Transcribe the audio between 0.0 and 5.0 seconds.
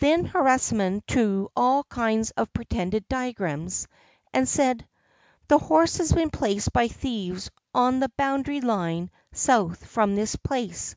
Then Harisarman drew all kinds of pretended diagrams, and said: